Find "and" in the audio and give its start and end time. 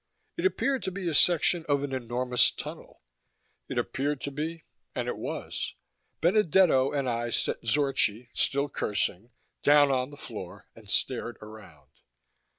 4.95-5.07, 6.91-7.07, 10.75-10.89